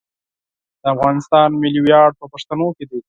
[0.81, 2.99] د افغانستان ملي ویاړ په پښتنو کې دی.